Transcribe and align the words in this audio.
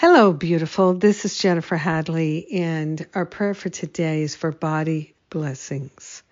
Hello, 0.00 0.32
beautiful. 0.32 0.94
This 0.94 1.26
is 1.26 1.36
Jennifer 1.36 1.76
Hadley, 1.76 2.46
and 2.54 3.06
our 3.12 3.26
prayer 3.26 3.52
for 3.52 3.68
today 3.68 4.22
is 4.22 4.34
for 4.34 4.50
body 4.50 5.12
blessings. 5.28 6.22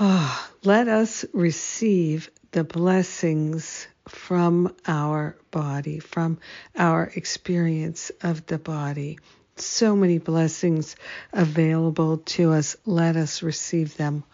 Oh, 0.00 0.48
let 0.64 0.88
us 0.88 1.24
receive 1.32 2.28
the 2.50 2.64
blessings 2.64 3.86
from 4.08 4.74
our 4.88 5.36
body, 5.52 6.00
from 6.00 6.40
our 6.76 7.04
experience 7.14 8.10
of 8.24 8.44
the 8.44 8.58
body. 8.58 9.20
So 9.54 9.94
many 9.94 10.18
blessings 10.18 10.96
available 11.32 12.18
to 12.34 12.54
us. 12.54 12.76
Let 12.86 13.14
us 13.14 13.40
receive 13.44 13.96
them 13.96 14.24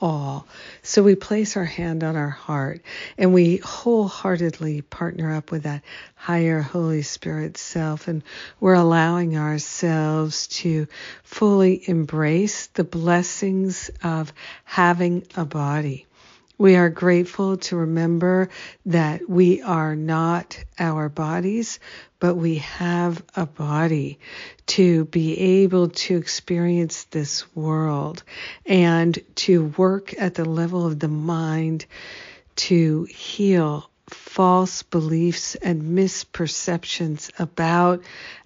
all. 0.00 0.46
So 0.82 1.02
we 1.02 1.14
place 1.14 1.56
our 1.56 1.64
hand 1.64 2.04
on 2.04 2.16
our 2.16 2.28
heart 2.28 2.82
and 3.16 3.32
we 3.32 3.56
wholeheartedly 3.58 4.82
partner 4.82 5.34
up 5.34 5.50
with 5.50 5.62
that 5.62 5.82
higher 6.14 6.60
Holy 6.60 7.02
Spirit 7.02 7.56
self. 7.56 8.08
And 8.08 8.22
we're 8.60 8.74
allowing 8.74 9.36
ourselves 9.36 10.48
to 10.48 10.86
fully 11.22 11.88
embrace 11.88 12.66
the 12.68 12.84
blessings 12.84 13.90
of 14.02 14.32
having 14.64 15.26
a 15.36 15.44
body. 15.44 16.06
We 16.58 16.76
are 16.76 16.88
grateful 16.88 17.58
to 17.58 17.76
remember 17.76 18.48
that 18.86 19.28
we 19.28 19.60
are 19.60 19.94
not 19.94 20.58
our 20.78 21.10
bodies, 21.10 21.78
but 22.18 22.36
we 22.36 22.56
have 22.56 23.22
a 23.34 23.44
body 23.44 24.18
to 24.68 25.04
be 25.06 25.38
able 25.62 25.90
to 25.90 26.16
experience 26.16 27.04
this 27.04 27.54
world 27.54 28.22
and 28.64 29.18
to 29.36 29.66
work 29.76 30.14
at 30.18 30.34
the 30.34 30.46
level 30.46 30.86
of 30.86 30.98
the 30.98 31.08
mind 31.08 31.84
to 32.56 33.04
heal 33.04 33.90
false 34.08 34.82
beliefs 34.82 35.56
and 35.56 35.82
misperceptions 35.82 37.30
about 37.38 38.02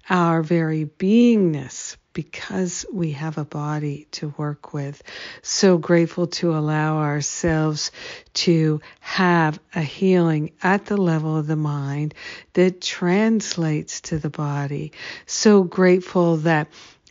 our 0.09 0.43
very 0.43 0.85
beingness 0.85 1.97
because 2.13 2.85
we 2.93 3.13
have 3.13 3.39
a 3.39 3.45
body 3.45 4.07
to 4.13 4.35
work 4.37 4.73
with. 4.73 5.03
So 5.43 5.79
grateful 5.79 6.27
to 6.29 6.57
allow 6.57 6.99
ourselves 6.99 7.93
to 8.35 8.81
have 9.01 9.61
a 9.75 9.83
healing 9.83 10.53
at 10.63 10.87
the 10.87 10.97
level 10.97 11.37
of 11.37 11.47
the 11.47 11.57
mind 11.57 12.15
that 12.55 12.81
translates 12.81 14.01
to 14.03 14.19
the 14.19 14.31
body. 14.31 14.93
So 15.27 15.63
grateful 15.63 16.39
that 16.39 16.69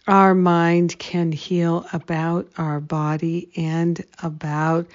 our 0.10 0.36
mind 0.36 0.98
can 1.00 1.32
heal 1.32 1.86
about 1.94 2.50
our 2.58 2.80
body 2.80 3.50
and 3.56 4.04
about 4.24 4.88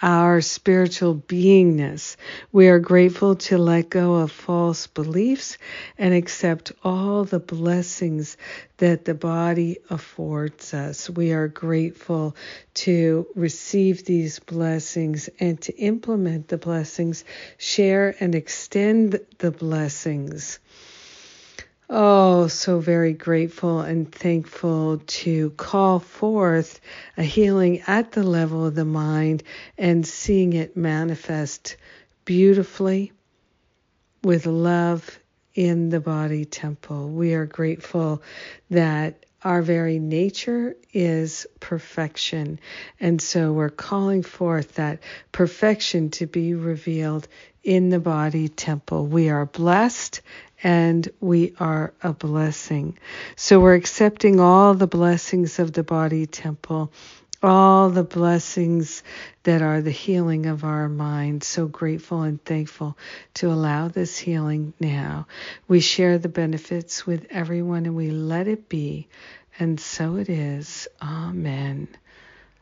our 0.00 0.40
spiritual 0.40 1.14
beingness. 1.14 2.16
We 2.52 2.68
are 2.68 2.78
grateful 2.78 3.36
to 3.36 3.58
let 3.58 3.90
go 3.90 4.14
of 4.16 4.32
false 4.32 4.86
beliefs 4.86 5.58
and 5.98 6.14
accept 6.14 6.72
all 6.82 7.24
the 7.24 7.38
blessings 7.38 8.38
that 8.78 9.04
the 9.04 9.14
body 9.14 9.78
affords 9.90 10.74
us. 10.74 11.10
We 11.10 11.32
are 11.32 11.48
grateful 11.48 12.34
to 12.74 13.26
receive 13.34 14.06
these 14.06 14.38
blessings 14.40 15.28
and 15.38 15.60
to 15.62 15.76
implement 15.76 16.48
the 16.48 16.58
blessings, 16.58 17.24
share 17.58 18.16
and 18.20 18.34
extend 18.34 19.20
the 19.38 19.50
blessings. 19.50 20.58
Oh, 21.94 22.46
so 22.46 22.78
very 22.78 23.12
grateful 23.12 23.82
and 23.82 24.10
thankful 24.10 25.02
to 25.06 25.50
call 25.50 25.98
forth 25.98 26.80
a 27.18 27.22
healing 27.22 27.82
at 27.86 28.12
the 28.12 28.22
level 28.22 28.64
of 28.64 28.74
the 28.74 28.86
mind 28.86 29.42
and 29.76 30.06
seeing 30.06 30.54
it 30.54 30.74
manifest 30.74 31.76
beautifully 32.24 33.12
with 34.24 34.46
love 34.46 35.18
in 35.54 35.90
the 35.90 36.00
body 36.00 36.46
temple. 36.46 37.10
We 37.10 37.34
are 37.34 37.44
grateful 37.44 38.22
that 38.70 39.26
our 39.44 39.60
very 39.60 39.98
nature 39.98 40.74
is 40.94 41.46
perfection. 41.60 42.58
And 43.00 43.20
so 43.20 43.52
we're 43.52 43.68
calling 43.68 44.22
forth 44.22 44.76
that 44.76 45.00
perfection 45.30 46.08
to 46.12 46.26
be 46.26 46.54
revealed 46.54 47.28
in 47.62 47.90
the 47.90 48.00
body 48.00 48.48
temple. 48.48 49.06
We 49.06 49.28
are 49.28 49.44
blessed 49.46 50.22
and 50.62 51.08
we 51.20 51.54
are 51.60 51.92
a 52.02 52.12
blessing. 52.12 52.98
So 53.36 53.60
we're 53.60 53.74
accepting 53.74 54.40
all 54.40 54.74
the 54.74 54.86
blessings 54.86 55.58
of 55.58 55.72
the 55.72 55.82
body 55.82 56.26
temple, 56.26 56.92
all 57.42 57.90
the 57.90 58.04
blessings 58.04 59.02
that 59.42 59.62
are 59.62 59.80
the 59.80 59.90
healing 59.90 60.46
of 60.46 60.64
our 60.64 60.88
mind. 60.88 61.44
So 61.44 61.66
grateful 61.66 62.22
and 62.22 62.42
thankful 62.44 62.96
to 63.34 63.50
allow 63.50 63.88
this 63.88 64.18
healing 64.18 64.74
now. 64.80 65.26
We 65.68 65.80
share 65.80 66.18
the 66.18 66.28
benefits 66.28 67.06
with 67.06 67.26
everyone 67.30 67.86
and 67.86 67.96
we 67.96 68.10
let 68.10 68.48
it 68.48 68.68
be. 68.68 69.08
And 69.58 69.80
so 69.80 70.16
it 70.16 70.28
is. 70.28 70.88
Amen. 71.02 71.88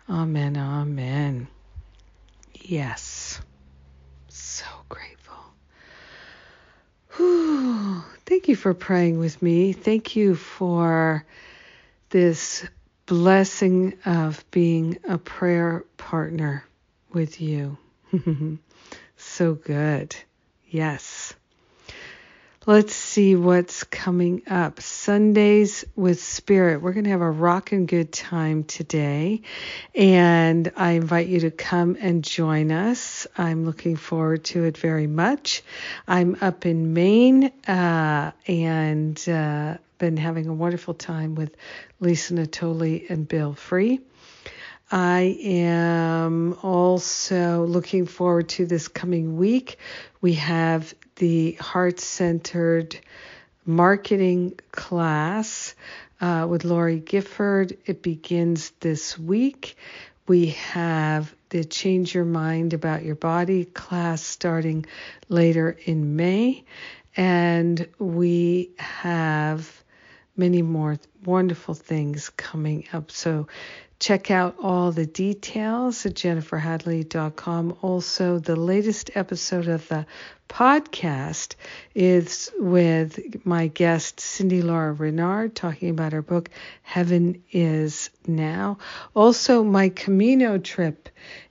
Amen. 0.08 0.56
Amen. 0.56 1.48
Yes. 2.54 3.40
So 4.28 4.64
grateful. 4.88 5.36
Whew. 7.16 8.02
Thank 8.26 8.39
you 8.50 8.56
for 8.56 8.74
praying 8.74 9.18
with 9.18 9.40
me. 9.40 9.72
Thank 9.72 10.16
you 10.16 10.34
for 10.34 11.24
this 12.10 12.66
blessing 13.06 13.96
of 14.04 14.44
being 14.50 14.98
a 15.08 15.18
prayer 15.18 15.84
partner 15.96 16.64
with 17.12 17.40
you. 17.40 17.78
so 19.16 19.54
good. 19.54 20.16
Yes. 20.68 21.19
Let's 22.70 22.94
see 22.94 23.34
what's 23.34 23.82
coming 23.82 24.42
up. 24.46 24.80
Sundays 24.80 25.84
with 25.96 26.22
Spirit. 26.22 26.80
We're 26.80 26.92
going 26.92 27.02
to 27.02 27.10
have 27.10 27.20
a 27.20 27.28
rockin' 27.28 27.86
good 27.86 28.12
time 28.12 28.62
today. 28.62 29.42
And 29.92 30.70
I 30.76 30.92
invite 30.92 31.26
you 31.26 31.40
to 31.40 31.50
come 31.50 31.96
and 31.98 32.22
join 32.22 32.70
us. 32.70 33.26
I'm 33.36 33.64
looking 33.64 33.96
forward 33.96 34.44
to 34.44 34.62
it 34.62 34.78
very 34.78 35.08
much. 35.08 35.64
I'm 36.06 36.36
up 36.40 36.64
in 36.64 36.94
Maine 36.94 37.50
uh, 37.66 38.30
and 38.46 39.28
uh, 39.28 39.78
been 39.98 40.16
having 40.16 40.46
a 40.46 40.54
wonderful 40.54 40.94
time 40.94 41.34
with 41.34 41.56
Lisa 41.98 42.34
Natoli 42.34 43.10
and 43.10 43.26
Bill 43.26 43.52
Free. 43.52 43.98
I 44.92 45.38
am 45.44 46.56
also 47.00 47.64
looking 47.64 48.04
forward 48.04 48.50
to 48.50 48.66
this 48.66 48.86
coming 48.86 49.38
week. 49.38 49.78
We 50.20 50.34
have 50.34 50.94
the 51.16 51.52
heart 51.52 51.98
centered 51.98 52.94
marketing 53.64 54.60
class 54.70 55.74
uh, 56.20 56.46
with 56.46 56.66
Lori 56.66 56.98
Gifford. 56.98 57.78
It 57.86 58.02
begins 58.02 58.72
this 58.80 59.18
week. 59.18 59.78
We 60.28 60.48
have 60.48 61.34
the 61.48 61.64
Change 61.64 62.14
Your 62.14 62.26
Mind 62.26 62.74
About 62.74 63.02
Your 63.02 63.14
Body 63.14 63.64
class 63.64 64.22
starting 64.22 64.84
later 65.30 65.78
in 65.86 66.16
May. 66.16 66.64
And 67.16 67.88
we 67.98 68.72
have 68.76 69.79
many 70.36 70.62
more 70.62 70.98
wonderful 71.24 71.74
things 71.74 72.30
coming 72.30 72.84
up. 72.92 73.10
So 73.10 73.46
Check 74.00 74.30
out 74.30 74.56
all 74.62 74.92
the 74.92 75.04
details 75.04 76.06
at 76.06 76.14
jenniferhadley.com. 76.14 77.76
Also, 77.82 78.38
the 78.38 78.56
latest 78.56 79.10
episode 79.14 79.68
of 79.68 79.86
the 79.88 80.06
podcast 80.48 81.54
is 81.94 82.50
with 82.58 83.44
my 83.44 83.66
guest 83.66 84.18
Cindy 84.18 84.62
Lora 84.62 84.94
Renard 84.94 85.54
talking 85.54 85.90
about 85.90 86.14
her 86.14 86.22
book 86.22 86.48
Heaven 86.80 87.42
is 87.52 88.08
Now. 88.26 88.78
Also, 89.14 89.62
my 89.62 89.90
Camino 89.90 90.56
trip 90.56 91.10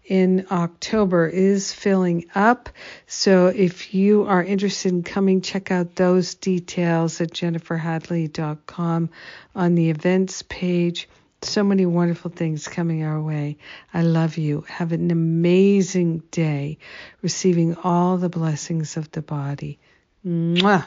in 0.10 0.48
October 0.52 1.28
is 1.28 1.72
filling 1.72 2.26
up. 2.34 2.70
So 3.06 3.48
if 3.48 3.94
you 3.94 4.26
are 4.26 4.44
interested 4.44 4.92
in 4.92 5.04
coming, 5.04 5.42
check 5.42 5.72
out 5.72 5.96
those 5.96 6.34
details 6.34 7.22
at 7.22 7.30
jenniferhadley.com 7.30 9.10
on 9.56 9.76
the 9.76 9.90
events 9.92 10.42
page. 10.42 11.08
So 11.44 11.64
many 11.64 11.86
wonderful 11.86 12.32
things 12.32 12.68
coming 12.68 13.04
our 13.04 13.22
way. 13.22 13.58
I 13.94 14.02
love 14.02 14.38
you. 14.38 14.66
Have 14.68 14.92
an 14.92 15.12
amazing 15.12 16.24
day, 16.32 16.80
receiving 17.22 17.76
all 17.76 18.18
the 18.18 18.30
blessings 18.30 18.98
of 18.98 19.10
the 19.12 19.22
body. 19.22 19.80
Mwah. 20.26 20.86